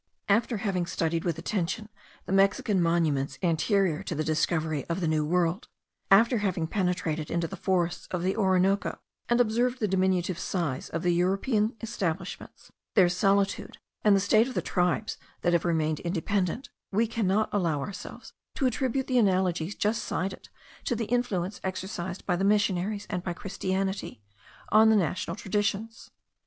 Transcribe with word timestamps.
After 0.27 0.57
having 0.57 0.87
studied 0.87 1.23
with 1.23 1.37
attention 1.37 1.87
the 2.25 2.31
Mexican 2.31 2.81
monuments 2.81 3.37
anterior 3.43 4.01
to 4.01 4.15
the 4.15 4.23
discovery 4.23 4.83
of 4.85 4.99
the 4.99 5.07
New 5.07 5.23
World; 5.23 5.67
after 6.09 6.39
having 6.39 6.65
penetrated 6.65 7.29
into 7.29 7.47
the 7.47 7.55
forests 7.55 8.07
of 8.09 8.23
the 8.23 8.35
Orinoco, 8.35 8.97
and 9.29 9.39
observed 9.39 9.77
the 9.79 9.87
diminutive 9.87 10.39
size 10.39 10.89
of 10.89 11.03
the 11.03 11.11
European 11.13 11.75
establishments, 11.83 12.71
their 12.95 13.09
solitude, 13.09 13.77
and 14.03 14.15
the 14.15 14.19
state 14.19 14.47
of 14.47 14.55
the 14.55 14.61
tribes 14.63 15.17
that 15.41 15.53
have 15.53 15.65
remained 15.65 15.99
independent; 15.99 16.71
we 16.91 17.05
cannot 17.05 17.49
allow 17.51 17.79
ourselves 17.79 18.33
to 18.55 18.65
attribute 18.65 19.05
the 19.05 19.19
analogies 19.19 19.75
just 19.75 20.03
cited 20.03 20.49
to 20.83 20.95
the 20.95 21.05
influence 21.05 21.61
exercised 21.63 22.25
by 22.25 22.35
the 22.35 22.43
missionaries, 22.43 23.05
and 23.11 23.21
by 23.23 23.33
Christianity, 23.33 24.23
on 24.69 24.89
the 24.89 24.95
national 24.95 25.35
traditions. 25.35 26.09